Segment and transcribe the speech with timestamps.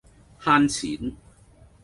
[0.39, 1.13] 慳錢